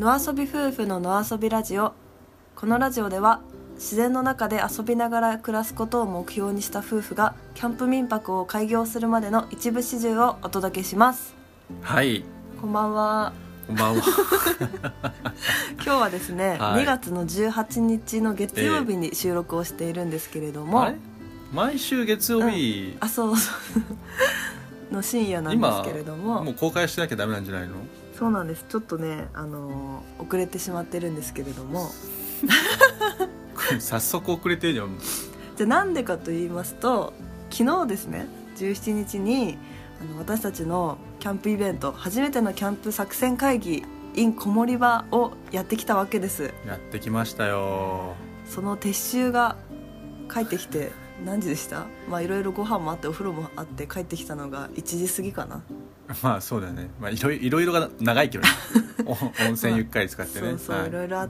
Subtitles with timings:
[0.00, 1.92] 野遊び夫婦の野遊びラジオ。
[2.56, 3.42] このラジオでは
[3.74, 11.34] 自然の中で遊びながら暮らすことを目標にした夫婦がキャンプ民泊を開業するまでの一部始終をお届けします。
[11.82, 12.24] はい。
[12.62, 13.34] こんばんは。
[13.66, 14.02] こんばんは。
[15.84, 16.82] 今日はですね、はい。
[16.82, 20.96] 2月の18日の月曜日に収録をしているんですけれども、あれ？
[21.52, 23.82] 毎週月曜日、あそうそう
[24.90, 26.42] の深夜なんですけれども。
[26.44, 27.74] もう公開しなきゃダメなんじゃないの？
[28.18, 28.64] そうなんです。
[28.68, 31.90] ちょっとねあのー遅れてしまってるんですけれども。
[33.78, 34.98] 早速遅れてるじゃん。
[35.56, 37.12] じゃあなんでかと言いますと
[37.50, 39.58] 昨日ですね17日に
[40.00, 46.52] あの私たちのキャンプイベント初めてのキャンプ作戦会議 in こもり場をやってきたわけです。
[46.66, 48.14] やってきましたよ。
[48.46, 49.56] その撤収が
[50.32, 50.90] 帰ってきて
[51.24, 51.86] 何時でした？
[52.08, 55.62] まあいろいろご飯もあってお風呂もあって帰ってきたのが1時過ぎかな。
[56.22, 58.50] まあそうだよね、まあ、いろいろいろが長いけどね。
[59.06, 59.12] お
[59.46, 60.88] 温泉ゆっかり使ってね、そうそう、はい。
[60.88, 61.28] い、ろいろあっ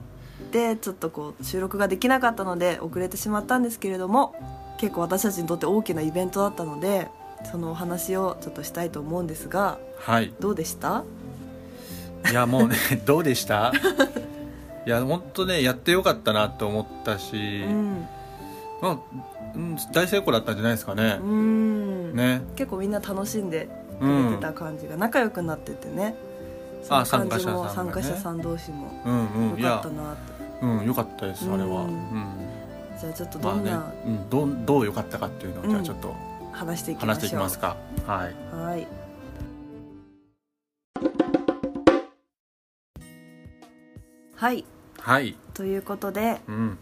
[0.52, 4.34] てちょっとこう収録ができなかったので遅れてしまったんですけれども
[4.78, 7.08] 結構私たちにとって大きなイベントだったので
[7.50, 10.32] そのお話をちょっとしたいと思うんですがはい。
[10.40, 11.04] どうでした？
[12.30, 13.72] いやもうね どうでした？
[14.86, 18.06] いや本当ねやってよかったなと思ったし、うん。
[18.80, 18.98] まあ、
[19.54, 21.18] うん、大成功だったんじゃないですかね。
[21.20, 22.14] う、ん。
[22.14, 22.42] ね。
[22.56, 26.14] 結構みんな楽しんでくうんれてた感じが、仲良くなっててね。
[26.82, 28.02] そあの感じも参加者さんがね。
[28.02, 29.02] 参加者さん同士も。
[29.04, 29.60] うんうん。
[29.60, 30.16] よかったな
[30.60, 31.82] と、うんよかったですあれは。
[31.82, 31.88] うん。
[31.88, 32.50] うん
[33.00, 36.14] じゃあちょっとどまあねんな、うん、どうどう良かったかっていうのをじゃうんあちょっと
[36.52, 37.76] 話していき話していきますか、
[38.06, 38.34] はい。
[38.54, 38.86] はい。
[44.36, 44.64] はい。
[44.98, 45.36] はい。
[45.54, 46.78] ということでうん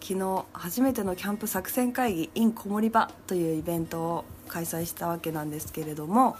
[0.00, 6.36] 昨日初めてのキャンプ作戦会議 in こもり場というイベントを開催したわけなんですけれども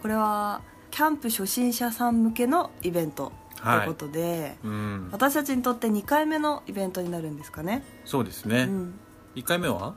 [0.00, 5.08] これはキャンプ初心者さん向けのイベントということで、うん。
[5.12, 8.94] 私たちにとって2回目のイベントになるんですかね、そうですね、うん、
[9.36, 9.94] 1回目は？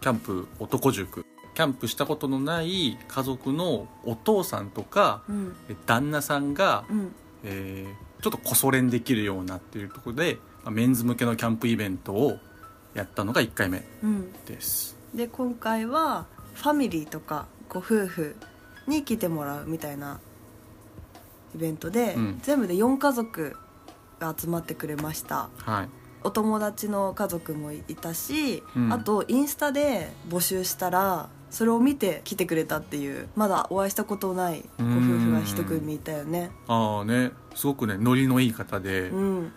[0.00, 1.24] キャンプ男塾。
[1.54, 5.56] キャンプしたことのない家族のお父さんとかうん。
[5.70, 7.14] え旦那さんが、うん。
[7.44, 12.38] えーちょっとこそ練できるようなっていうところで、まあメンズ向けのキャンプイベントを
[12.94, 14.32] やったのが1回目うん。
[14.46, 14.96] です。
[15.14, 18.36] で今回はファミリーとかご夫婦
[18.86, 20.20] に来てもらうみたいな
[21.54, 22.38] イベントで、うん。
[22.42, 23.56] 全部で4家族
[24.18, 25.48] が集まってくれました。
[25.58, 25.88] はい。
[26.24, 28.92] お友達の家族もいたし、うん。
[28.92, 36.50] あとインスタで募集したらそれを見て来てくれたっていうまだお会いしたことないご夫婦が一組いたよね。
[36.66, 37.30] ああね。
[37.54, 39.52] すごくねノリのいい方で、うん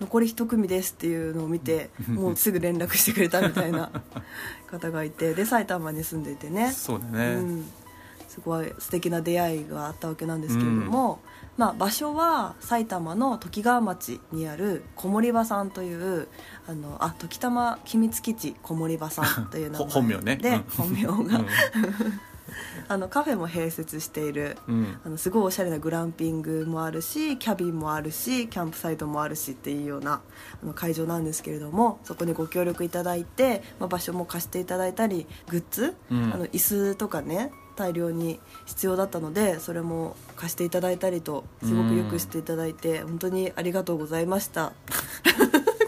[0.00, 3.90] 残り一組ですっていうのを見てもうすぐ連絡してくれたみたいな
[4.70, 6.72] 方がいてで埼玉に住んでいてね。
[6.72, 7.64] そうだね、うん、
[8.28, 11.20] すごい素敵な出会いがあったわけなんですけれども、
[11.56, 16.26] まあ、場所は埼玉のときがわ町にある小森場さんという
[16.66, 20.36] あのあ時たま秘密基地小森場さんという名前ほ 本名ね。
[20.36, 20.64] で、うん。
[20.76, 21.44] 本名が、
[22.88, 24.74] あのカフェも併設しているうん。
[24.74, 30.20] うんあのすごいおしゃれなグランピングもあるしキャビンもあるしキャンプサイトもあるしっていうような
[30.62, 36.32] あの会場なんですけれどもそこにご協力いただいて、まあ、場所も貸していただいたりグッズ、うん。
[36.32, 44.72] あの椅子とかね大量に必要だったのでそれも貸していただいたりとすごくよくしていただいて、本当にありがとうございました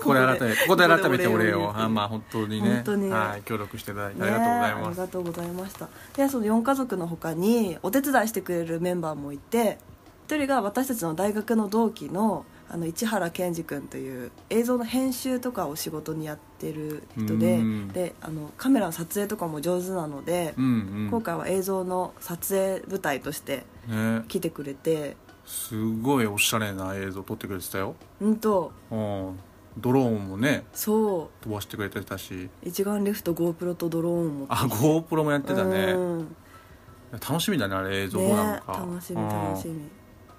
[0.06, 1.76] ここで改めてここで改めてお礼を。
[1.76, 2.74] あまあ本当にね。
[2.76, 3.10] 本当に。
[3.10, 5.88] はい、協力していただいてありがとうございねあります、がとうございました。
[6.16, 9.78] でその4家族の他にお手伝いしてくれるメンバーもいて
[10.26, 17.88] 一人が私たちの大学の同期のあの市原健二君という映像の編集とかを仕事にやってる人でうん。
[17.88, 20.68] であのカメラの撮影とかも上手なので、うんう
[21.06, 21.08] ん。
[21.10, 24.24] 今回は映像の撮影舞台としてね。
[24.26, 25.16] 来てくれて。
[25.46, 27.94] すごいおしゃれな映像撮ってくれてたよ。
[28.20, 28.72] うんと。
[28.90, 29.38] うん
[29.78, 32.34] ドローンもねそ飛ばしてくれてたし。
[32.34, 35.92] う一眼レフと GoPro とドローンを持ってあ GoPro もやってたね。
[35.92, 36.36] うん。
[37.12, 39.88] 楽しみだねあれ映像なねのか、楽しみ楽しみ。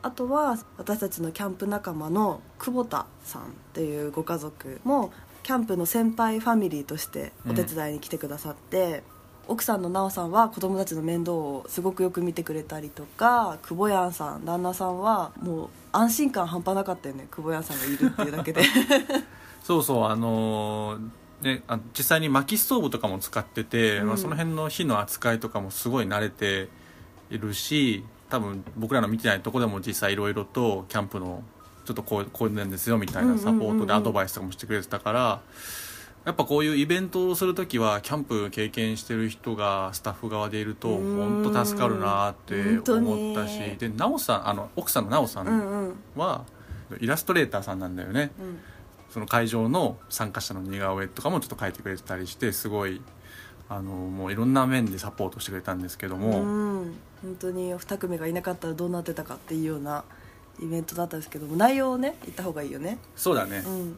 [0.02, 5.12] あとは私たちのキャンプ仲間の久保田さんっていうご家族も
[5.44, 9.04] キャンプの先輩ファミリーとしてお手伝いに来てくださって、
[9.48, 17.28] 奥さんの奈緒さんは子供たちの面倒をすごくよく見てくれたりとか久保やんさん旦那さんはもう安心感半端なかったよね。
[17.32, 18.62] 久保やんさんがいるっていうだけで。
[19.64, 21.10] そうそうあのー
[21.42, 24.08] ね、あ実際に薪ストーブとかも使ってて、うん。
[24.08, 26.68] まあ、その辺の火の扱いとかもすごい慣れて
[27.30, 31.44] いるし多分僕らの見てないとこでも実際いろいろとキャンプの
[31.86, 35.42] ちょっとこうこうなんですよみたいなサポートでアドバイスとかもしてくれてたから、
[36.28, 41.44] やっぱこういうイベントをする時はキャンプ経験してる人がスタッフ側でいるとうん。
[41.44, 46.44] 本当助かるなって思ったしで奈緒さんあの奥さんの奈緒さうんは
[47.00, 48.32] イラストレーターさんなんだよね。
[48.42, 48.60] うん。
[49.10, 53.02] その会場の参加者の似顔絵とかもちょっと描いてくれてたりしてすごい
[53.70, 56.96] あのもういろんな面でサポートしてくれたんですけども、うん。
[57.24, 60.04] 本当に2組がいなかったらどうなってたかっていうような
[60.62, 63.98] イベントだったんですけども内容をね言った方がいいよね、そうだね、うん、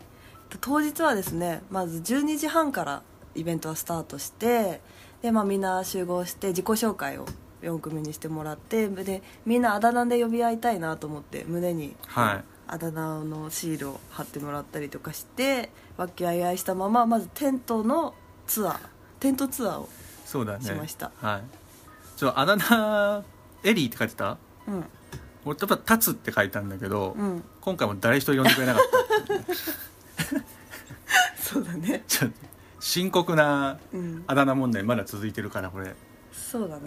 [0.58, 3.04] 当日はですねまず12時半から
[3.36, 4.82] イベントはスタートして
[5.22, 7.26] で、まあ、みんな集合して自己紹介を
[7.62, 12.44] 4組にしてもらってでみんなあだ名で呼び合いたいなと思って胸にはい。
[12.72, 18.14] あだ名のシールを貼ってもらったりとかして和気あいあいしたまままずテントの
[18.46, 18.80] ツアー
[19.20, 19.90] テントツアーを
[20.24, 20.64] そうだね。
[20.66, 21.12] しました。
[21.20, 21.44] はい。
[22.16, 23.24] ちょあだ名
[23.64, 24.38] エリーって書いてた？
[24.68, 24.86] うん。
[25.46, 27.44] 俺やっぱ「立つ」って書いたんだけど、うん。
[27.62, 28.84] 今回も誰一人呼んでくれなかっ
[29.28, 29.54] た
[31.54, 32.04] そうだね。
[32.08, 32.38] ちょっと
[32.80, 34.24] 深刻なうん。
[34.28, 35.96] あだ名問題まだ続いてるからこれ。
[36.32, 36.82] そうだね、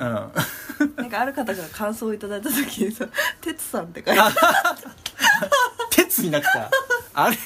[0.81, 0.95] うん。
[0.97, 3.07] なんかある方が感想をいただいた時にさ
[3.41, 4.23] 「哲さん」って書いて
[5.91, 6.71] 鉄になってた。
[7.15, 7.37] あれ？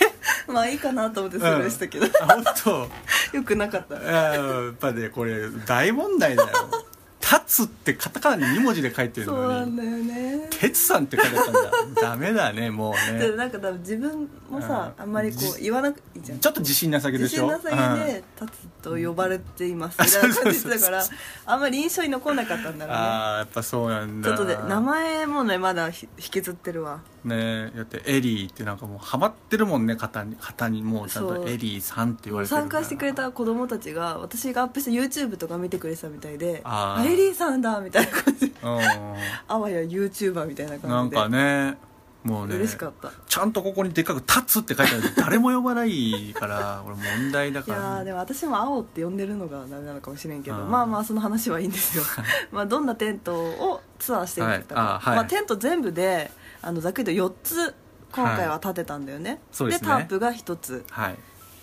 [0.46, 3.36] まあいいかなと思ってスルーしたけど、あ本当？
[3.36, 6.48] よくなかったやっぱねこれ大問題だよ
[7.20, 10.25] 「立つ」ってカタカナに2文字で書いてるそうのになんだよね
[10.58, 11.50] 「鉄さん」って書いてあった
[11.84, 12.02] んだ。
[12.02, 13.18] ダメだねもうね。
[13.18, 15.02] でなんか多分自分もさ、うん。
[15.02, 16.38] あんまりこう言わなくいいじゃん。
[16.38, 17.46] ちょっと自信なさげでしょ？
[17.48, 18.52] 自信なさげで「タツ」
[18.86, 19.98] と呼ばれています。
[20.00, 21.04] みたいな感じだから
[21.44, 23.02] あんまり印象に残んなかったんだろうね。
[23.02, 24.28] ああやっぱそうなんだ。
[24.28, 27.00] ちょっとで名前もねまだひ引きずってるわ。
[27.24, 37.02] ねだってエリーってなんかもうハマってるもんね肩に肩にもうちゃんとエリーさんって言われてる参加してくれた子供たちが私がアップした YouTube とか見てくれてたみたいで「あー。
[37.02, 38.52] あエリーさんだ」みたいな感じう
[39.48, 40.88] あわや YouTuber みたいな感じで。
[40.88, 41.78] んなんかね
[42.26, 43.10] もうね嬉しかった。
[43.28, 50.70] ちゃんとここにでっかく「立つ」って書いてあるけど誰も呼ばないから これ問題だいやからーでも私も青って呼んでるのがダメなのかもしれんけどうん。
[50.70, 52.04] まあまあその話はいいんですよ。
[52.52, 54.90] まあどんなテントをツアーしていったか、はい。
[54.94, 55.16] あはい。
[55.16, 56.30] まあ、テント全部で
[56.62, 57.74] あのざっくりと4つ
[58.12, 59.88] 今回は立てたんだよね、そうですね。
[59.88, 60.84] タープが1つ。
[60.90, 61.12] はい。
[61.12, 61.16] っ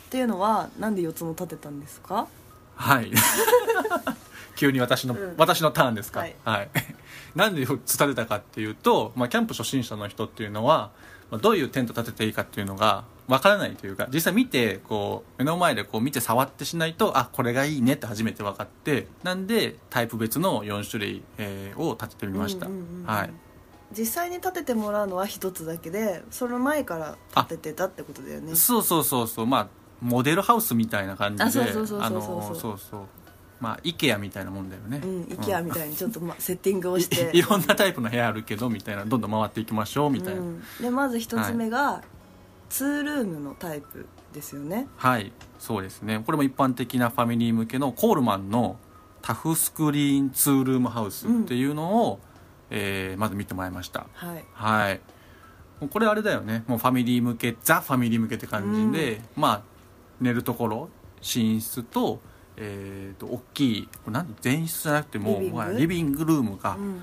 [0.09, 2.27] ていうのはなんで4つも立てたんですか？
[2.75, 3.11] はい。
[4.55, 5.35] 急に私の、うん。
[5.37, 6.25] 私のターンですか？
[6.45, 6.69] はい。
[7.35, 10.91] なんで4つ立てたかっていうと、まあ、キャンプ初心者の人っていうのは、
[11.31, 23.33] まあ、どういうテント立てていいかっていうのがわからないというか実際見てこう目の前でこう見て触ってしないとあこれがいいねって初めて分かってなんでタイプ別の4種類、えーを立ててみました、うんうんうんうんはい。
[23.97, 28.55] 実際に立ててもらうのは1つだけでその前から立ててたってことだよね。
[28.55, 29.47] そうそうそうそう。
[29.47, 29.67] まあ
[30.03, 32.55] モデルハウスみたいな感じであそうそうそうそうそう。
[32.59, 33.01] そうそう。
[33.59, 35.01] まあ IKEA みたいなもんだよね。
[35.03, 37.31] うん IKEA みたいにちょっと、ま、セッティングをして。
[37.33, 40.63] いいろんなタイプの部屋あるけどみたいなどんどん回っていきましょうみたいな、うん。
[40.81, 42.03] でまず1つ目が、
[42.69, 44.87] ツールームのタイプですよね。
[44.97, 45.31] はい。
[45.59, 46.21] そうですね。
[46.25, 48.77] これも一般的なファミリー向けのコールマンの
[49.21, 52.19] タフスクリーンツールームハウスっていうのを、
[52.69, 54.07] えーまず見てもらいました。
[54.13, 54.43] はい。
[54.53, 55.01] はい。
[55.89, 56.63] これあれだよね。
[56.67, 59.72] もうファミリー向けザ・ファミリー向けって感じで、まあ
[60.23, 60.89] 寝るところ
[61.19, 62.19] 寝室と
[62.55, 65.57] えー、と大きいこれ何前室じゃなくてもうリビング？
[65.57, 67.01] まあリビングルームが,、うん。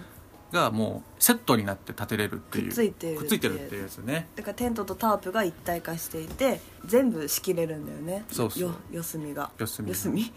[0.52, 2.64] がもうセットになって建てれるっていう。
[2.68, 4.28] くっついてるくっついてるっていうやつね。
[4.36, 8.24] だからテントとタープが一体化していて全部仕切れるんだよね。
[8.30, 8.62] そうそう。
[8.62, 9.50] よ四隅が。
[9.58, 9.88] 四隅。
[9.88, 10.30] 四隅？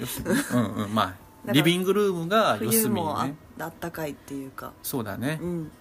[0.54, 0.96] うんうん。
[0.96, 1.16] まあ
[1.46, 4.74] らリビングルームが四冬隅もあにねあったかいっていうか。
[4.82, 5.72] そうだね、うん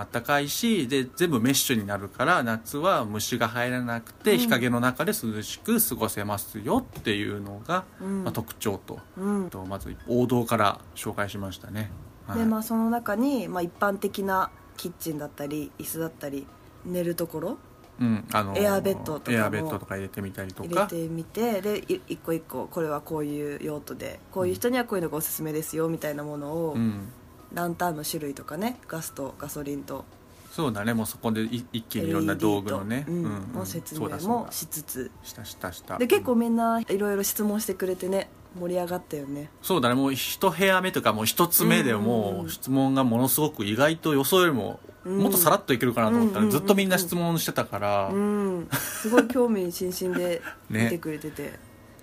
[0.00, 4.38] あったかいしで全部メッシュになるから夏は虫が入らなくて、うん。
[4.38, 8.24] 日陰の中で涼しく過ごせますよっていうのが、うん。
[8.24, 9.50] まあ、特徴と,、うん。
[9.50, 11.90] とまず王道から紹介しましたね、
[12.26, 12.38] はい。
[12.38, 16.46] でまあその中に、まあ、一般的なキッチンだったり椅子だったり
[16.84, 17.58] 寝るところ？
[18.00, 19.36] うんあのエアベッドとかも。
[19.36, 20.68] エアベッドとか入れてみたりとか。
[20.68, 27.08] 入れてみてでい一個一個これはこういう用途でこういう人にはこういうのがおすすめですよみたいなものを、うん、
[27.54, 30.04] ランタンの種類とかねガスとガソリンと。
[30.50, 30.92] そうだね。
[30.92, 33.14] もうそこでい一気にいろんな道具のね、うん。
[33.14, 35.10] うんの説明もしつつ。
[35.22, 35.96] したしたした。
[35.96, 38.28] で結構みんないろいろ質問してくれてね
[38.58, 39.50] 盛り上がったよね。
[39.62, 39.94] そうだね。
[39.94, 45.18] もう一部屋目とかもう一つ目でもう質問がものすごく意外と予想よりもうん。
[45.18, 48.08] もっとさらっといけるかなと思ったらずっとみんな質問してたから。
[48.08, 48.68] うん。
[48.72, 50.84] すごい興味津々で ね。
[50.84, 51.58] 見てくれてて、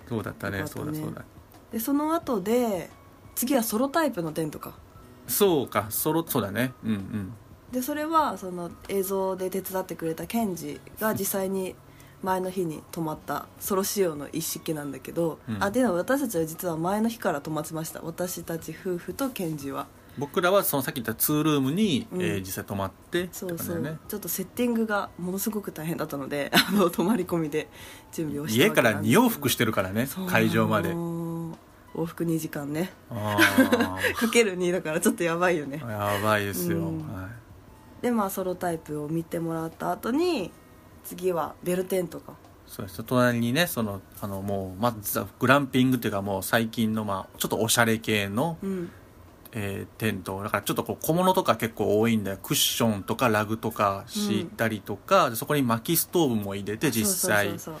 [0.08, 0.62] そうだったね。
[0.62, 0.66] ね。
[0.66, 1.22] そうだそうだ。
[1.72, 2.90] でその後で
[3.36, 4.74] 次はソロタイプのテントか
[5.30, 6.72] そうかそろそうだね。
[6.84, 7.32] うんうん。
[7.72, 11.74] でそれはその映像で手伝ってくれたケンジが実際に
[12.22, 15.62] 前の日に泊まったソロ仕様の一式なんだけど、うん。
[15.62, 18.00] あでも私たちは実は前の日から泊まってました。
[18.02, 19.86] 私たち夫婦とケンジは。
[20.18, 22.22] 僕らはそのさっき言ったツールームに、うん。
[22.22, 27.68] えー実際泊まってそうそう、ねちょっとセッティングがものすごく大変だったのであの泊まり込みで
[28.12, 30.94] 準備をして家から2往復してるからね会場まで
[32.00, 32.90] 往復2時間ね。
[33.10, 33.36] あ
[34.16, 35.82] かける2だからちょっとやばいよね。
[35.84, 36.98] あやばいですよ、うん。
[37.00, 37.28] は
[38.02, 40.50] でまあソロタイプを見てもらった後に
[41.04, 42.34] 次はベルテントか。
[42.66, 43.02] そうです。
[43.02, 48.90] 隣にねそのあのもうまずグランピングっていうかもう最近のまあちょっとおしゃれ系の、うん。
[49.52, 50.42] えーテント。
[50.42, 52.38] だからちょっとこう小物とか結構多いんだよ。
[52.42, 57.80] クッションとかラグとか敷いたりとか、でそこに薪ストーブも入れて実際そうそうそ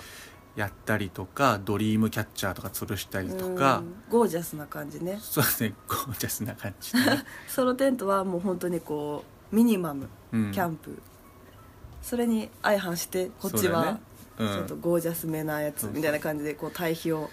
[0.60, 3.94] やったりとかドリームキャッチャーとか吊るしたりとか、うん。
[4.10, 5.18] ゴージャスな感じね。
[5.20, 5.74] そうですね。
[5.88, 6.92] ゴージャスな感じ。
[6.92, 11.02] でね、ソロテントはもう本当にこうミニマムうん、キャンプ、
[12.02, 14.00] それに相反してこっちはね。
[14.38, 17.28] うちょっとん、ゴージャスめなやつみたいな感じでこう対比を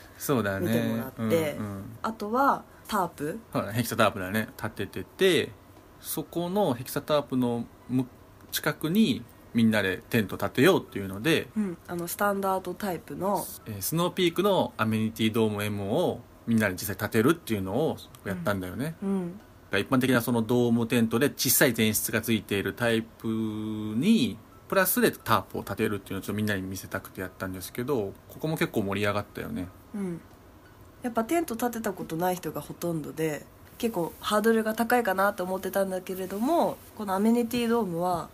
[0.60, 1.56] 見てもらって。
[1.60, 1.84] うんうん。
[2.02, 3.40] あとはタープ。
[3.74, 4.48] ヘキサタープだね。
[4.58, 5.52] 立ててて
[6.00, 8.08] そこのヘキサタープのむ
[8.52, 9.24] 近くに
[9.58, 13.44] みんなでテント立てようっていうので、うんあのスタンダードタイプの。
[13.66, 19.40] えースノーピークのアメニティドーム M をみんなで実際立てるっていうのをやったんだよね、うん。
[19.74, 24.38] 一般的なそのドームテントで小さい前室がついているタイプに
[24.68, 29.68] プラスでタープを立てるっていうのをちょっとみんなに見せたくてやったんですけどここも結構盛り上がったよね。
[29.96, 30.22] うん。
[31.02, 33.44] やっぱテント立てたことない人がほとんどで
[33.78, 38.30] 結構ハードルが高いかなと思ってたんだけれどもこのアメニティドームは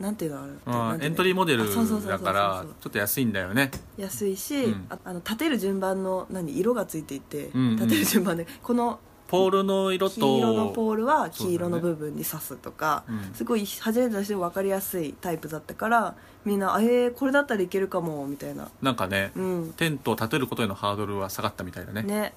[0.00, 0.52] なんていうのあれ？
[0.66, 1.10] あなんていうの？
[1.10, 1.64] ーエントリーモデル
[2.06, 3.70] だからちょっと安いんだよね。
[3.96, 4.86] 安いし、うん。
[4.90, 7.76] ああの立てる順番の何色がついていて、うんうん。
[7.76, 13.34] 立てる順番でこのポールの色と黄色のポールは黄色の部分に刺すとか、うん。
[13.34, 18.70] すごい初めての人に分かりやすいタイプだったからみんな「あえー、これだったらいけるかも」みたいな。
[18.80, 19.74] なんかね、うん。
[19.76, 22.02] テントを建てることへのハードルは下がったみたいだね。
[22.02, 22.32] ね。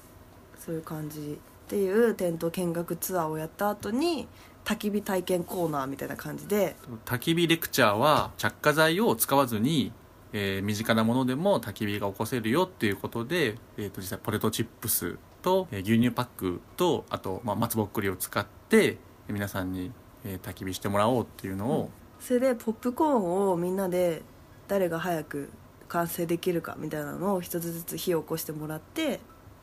[0.59, 1.39] そういう感じ。
[1.39, 4.27] っていうテント見学ツアーをやった後に
[4.63, 6.75] 焚き火体験コーナーみたいな感じで。
[7.05, 9.91] 焚き火レクチャーは着火剤を使わずに、
[10.33, 19.91] えー身近なものでも焚き火が起こせるよっていうことで、えー、と実際ポテトチップスと、えー牛乳パックとあと、まあ、松ぼっくりを使ってえー皆さんに、
[20.23, 21.89] えー焚き火してもらおうっていうのを、
[22.19, 24.21] それでポップコーンをみんなで
[24.67, 25.49] 誰が早く
[25.87, 29.19] 完成できるかみたいなのを一つずつ火を起こしてもらって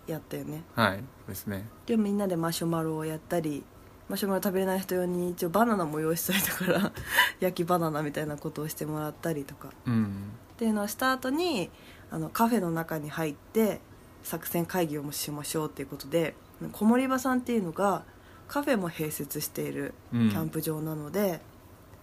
[0.06, 0.64] やったよね。
[0.74, 1.66] はいそうですね。
[1.86, 3.64] でみんなでマシュマロをやったり
[4.08, 6.92] マシュマロ食べれない人用に一応バナナも用意しといたから
[7.40, 9.68] 焼きバナナみたいなことをしてもらったりとか。
[9.86, 10.32] うん。
[10.54, 11.70] っていうのをした後に
[12.10, 13.80] あのカフェの中に入って
[14.24, 16.34] 作戦会議をもしましょうっていうことで
[16.72, 18.02] 小森場さんっていうのが
[18.48, 20.28] カフェも併設しているキうん。
[20.30, 21.40] ャンプ場なので、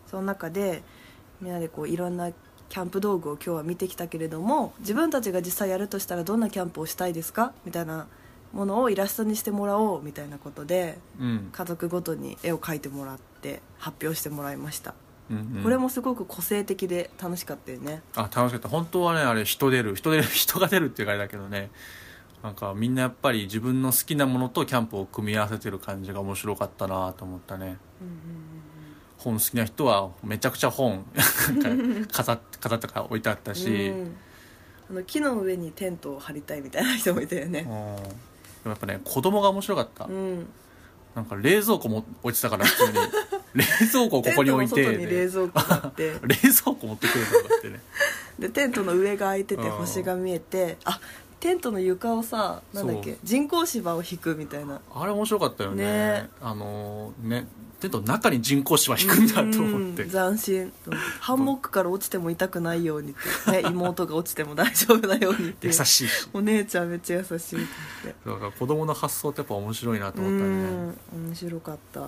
[0.07, 0.83] その中で
[1.41, 7.51] みんなでこういろんなキャンプ道具を今日は見てきたけれども自分たちが実際やるとしたらどんなキャンプをしたいですか？
[7.65, 8.07] みたいな
[8.55, 11.49] ものをイラストにしてもらおうみたいなことでうん。
[11.51, 14.95] 家族ごとに絵を描いてもらって発表してもらいました、
[15.29, 15.63] うんうん。
[15.63, 18.01] これもすごく個性的で楽しかったよね。
[18.15, 18.69] あ楽しかった。
[18.69, 19.95] 本当はねあれ人出る。
[19.95, 21.69] 人出る 人が出るっていうかあれだけどね。
[22.41, 27.77] なんかみんなやっぱり自分の好きなものとキャンプを組み合わせてる感じが面白かったなと思ったね。
[29.17, 31.03] 本好きな人はめちゃくちゃ本。
[32.11, 34.15] 飾っ飾ってか置いてあったし、うん。
[34.91, 37.61] あの木の上にテントを張りたいみたいな人もいたよね。
[37.61, 38.03] うん。
[38.03, 38.34] で
[38.67, 40.47] もやっぱね子供が面白かった、うん。
[41.15, 42.97] なんか冷蔵庫も置いてたから普通に。
[43.55, 46.13] 冷蔵庫をここに置いて、冷蔵庫があって。
[46.23, 47.79] 冷蔵庫持ってくるとかってね。
[48.37, 49.71] でテントの上が開いててうん。
[49.71, 50.99] 星が見えてあ
[51.39, 54.81] テントの床をさなんだっけ人工芝を引くみたいな。
[54.93, 55.85] あれ面白かったよね。
[55.85, 56.29] ね。
[56.41, 57.47] あのね
[57.79, 60.03] テントの中に人工芝引くんだと思って。
[60.03, 60.73] うん斬新。
[61.19, 63.13] ハンモックから落ちても痛くないようにっ
[63.45, 65.67] て、ね、 妹が落ちても大丈夫なようにって。
[65.67, 66.29] 優しいし。
[66.33, 67.67] お姉ちゃんめっちゃ優しいっ
[68.03, 68.15] て。
[68.25, 70.53] だから子供の発想ってやっぱ面白いなとう思ったね。
[70.53, 72.01] ん面白かった。
[72.05, 72.07] っ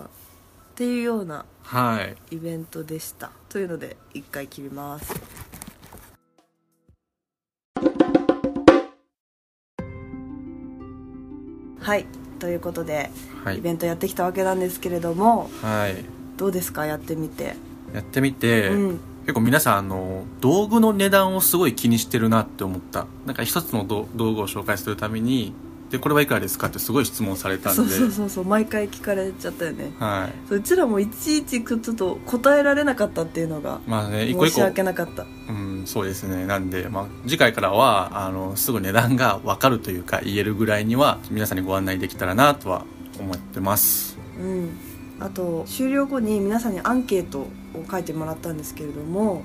[0.75, 2.35] ていうようなはい。
[2.35, 3.31] イベントでした。
[3.49, 5.13] というので一回切ります。
[11.87, 12.05] はい
[12.37, 13.11] ということで、
[13.43, 13.57] はい。
[13.57, 16.05] イベントやってきたわけなんですけれどもはい。
[16.37, 16.85] どうですか？
[16.85, 17.55] やってみて、
[17.93, 18.99] やってみて、うん。
[19.23, 23.07] 結構皆さんあの道具の値段をすごい気にしてるなって思った。
[23.25, 25.53] なんか一つの道道具を紹介するために
[25.89, 27.81] でこれはいくらですかってすごい質問されたんで。
[27.81, 29.91] そうそうそうそう毎回聞かれちゃったよね。
[29.99, 30.47] はい。
[30.47, 34.55] そううちらもいちいちちょっと答えられなかったっていうのがまあね一個一個。
[34.55, 35.23] 申し訳なかった。
[35.23, 36.45] うんそうですね。
[36.45, 42.85] なんで、まあ、次回からはあのすぐ値段が分かるというか言えるぐらいには皆さんにご案内できたらなとは
[43.17, 44.17] 思ってます。
[44.37, 44.77] うん。
[45.21, 47.49] あと終了後に皆さんにアンケートを
[47.89, 49.43] 書いてもらったんですけれども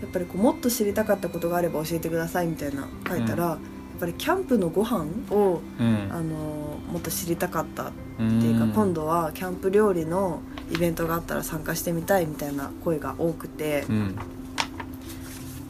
[0.00, 3.58] やっぱりこうもっと知りたかったことがあれば教えてくださいみたいな書いたら、やっ
[4.00, 6.08] ぱりキャンプのご飯をうん。
[6.10, 10.40] あのもっと知りたかったっっていうか、今度はキャンプ料理の
[10.70, 14.16] イベントがあったら参加してみたいみたいな声が多くて、うん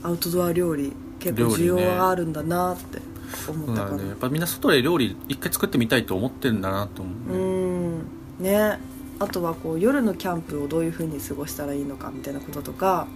[0.03, 3.01] アウトドア料理結構需要があるんだなって
[3.49, 4.09] 思ったかなだね。
[4.11, 8.05] やっぱみんな外で料理一回作ってみたいと思ってるんだなと思う、うん。
[8.41, 8.79] ね。
[9.19, 13.07] あとはこう夜のキャンプをどういうふうに過ごしたらいいのかみたいなこととか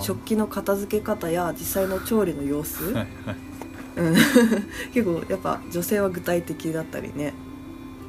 [0.00, 3.06] 食器の片付け方や実際の調理の様子、はいはい。
[3.96, 4.14] うん。
[4.92, 7.34] 結構やっぱ女性は具体的だったりね、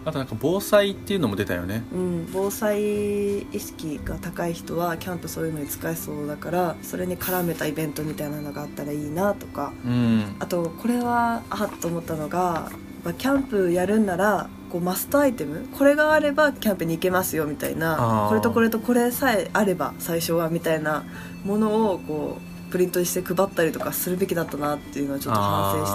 [0.06, 1.84] あとなんか防災っていうのも出たよね。
[1.94, 9.72] うん、防災意識が高い人はキャンプそういうのに使えそうだからそれに絡めたイベントみたいなのがあったらいいなとか。
[9.86, 10.36] うん。
[10.40, 12.70] あとこれはあっと思ったのが
[13.04, 18.30] まあキャンプやるんならこうマストアイテムこれがあればキャンプに行けますよみたいあなー。
[18.30, 21.06] これとこれとこれさえあれば最初はみたいな
[21.46, 25.92] ものをこうプリントして配ったりとかするべきだったなっていうのはちょっと反省し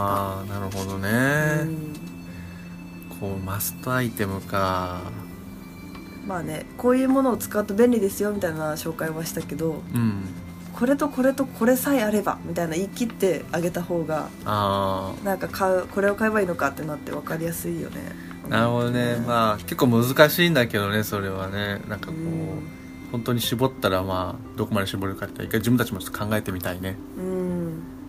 [0.48, 0.54] た。
[0.54, 1.08] なるほどね、
[1.62, 2.07] うん
[3.20, 5.00] こうマストアイテムか。
[6.26, 10.24] まあねこういうものを使うと便利ですよみたいな紹介はしたけどうん。
[10.74, 17.96] これとこれとこれさえあればみたいな言い切ってあげた方があなんか買うこれを買えばいいのかってなって分かりやすいよね。
[18.44, 19.26] あなるほどね、うん。
[19.26, 21.80] まあ結構難しいんだけどねそれはね。
[21.88, 22.78] なんかこう、うん。
[23.10, 26.96] 本当に絞ったらまあどこまで絞るかって一回自分たちもちょっと考えてみたいね。
[27.16, 27.47] うん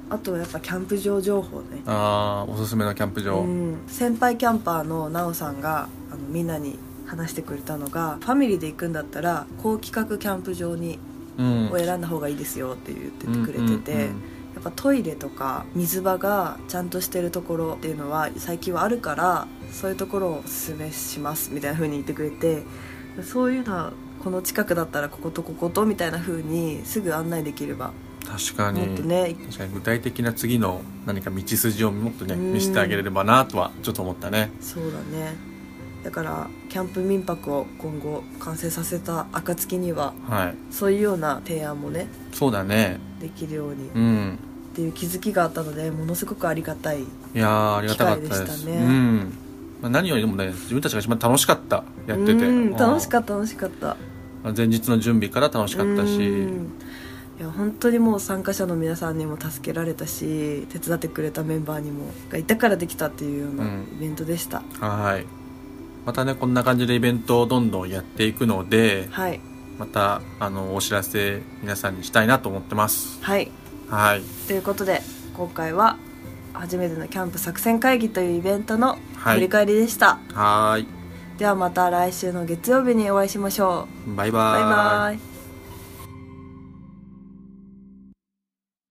[0.10, 1.82] あとはやっぱキャンプ場情報ね。
[1.86, 11.00] ああおすすめのキャンプ場、うん、先輩キャンパーのなおさんがあのみんなに話してくれたのがファミリーで行くんだったら高規格キャンプ場に
[11.38, 11.72] うん。
[11.72, 14.22] を選んだ方がいいですよって言っててくれてて、うんうん
[14.60, 22.64] やっぱトイレとか水場がちゃんとしてるところっていうのは最近はあるからそういうところをおすすめしますみたいな風に言ってくれて
[23.24, 27.94] そういうのはこの近くだったらこことこことみたいな風にすぐ案内できれば
[28.26, 28.86] 確かに。
[28.86, 29.36] もっとね。
[29.48, 29.74] 確かに。
[29.74, 32.54] 具体的な次の何か道筋をもっとねうん。
[32.54, 34.52] 見せてあげれればなとはちょっと思ったね。
[34.62, 35.36] そうだね。
[36.04, 40.56] だからキャンプ民泊を今後完成させた暁にははい。
[40.74, 43.00] そういうような提案もねそうだね。
[43.20, 43.88] できるように。
[43.88, 44.40] っうん。
[44.74, 47.00] ていう気づきがあったのでものすごくありがたい
[47.34, 47.40] 機
[47.98, 48.78] 会でしたね。
[48.78, 49.34] うん。
[49.82, 51.84] まあ、何よりもね自分たちが一番楽しかった。
[52.08, 52.32] やってて。
[52.34, 53.98] うん楽しかっった楽しかった。
[54.44, 56.18] た前日の準備から楽しかったし。
[56.20, 56.72] うん
[57.40, 63.88] いや本当にもう参加者の皆さんにも助けられたし手伝ってくれたメンバーにもがいたからできたっていうようなうん。
[63.98, 65.26] イベントでした、はい。
[66.06, 69.40] またねこんな感じでイベントをどんどんやっていくのではい。
[69.78, 73.24] またあのお知らせ皆さんにしたいなと思ってます。
[73.24, 73.50] はい。
[73.90, 74.22] はい。
[74.48, 75.02] ということで
[75.34, 75.98] 今回は
[76.52, 79.36] 初めてのキャンプ作戦会議というイベントのはい。
[79.36, 80.88] 振り返りでした、はーい。
[81.38, 84.14] ではまた来週の月曜日にお会いしましょう。
[84.14, 85.29] バイバーバイバイ